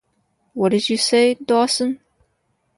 What 0.53 0.69
did 0.69 0.89
you 0.89 0.97
say, 0.97 1.35
Dawson? 1.35 1.99